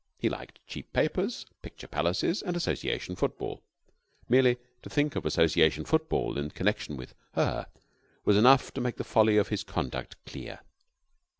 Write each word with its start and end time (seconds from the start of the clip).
He 0.17 0.29
liked 0.29 0.57
cheap 0.65 0.91
papers, 0.93 1.45
picture 1.61 1.85
palaces, 1.85 2.41
and 2.41 2.55
Association 2.57 3.15
football. 3.15 3.61
Merely 4.27 4.57
to 4.81 4.89
think 4.89 5.15
of 5.15 5.27
Association 5.27 5.85
football 5.85 6.39
in 6.39 6.49
connection 6.49 6.97
with 6.97 7.13
her 7.33 7.67
was 8.25 8.35
enough 8.35 8.73
to 8.73 8.81
make 8.81 8.95
the 8.97 9.03
folly 9.03 9.37
of 9.37 9.49
his 9.49 9.63
conduct 9.63 10.15
clear. 10.25 10.61